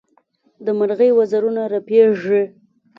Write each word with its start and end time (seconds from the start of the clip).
د 0.65 0.67
مرغۍ 0.77 1.11
وزرونه 1.19 1.61
رپېږي. 1.73 2.41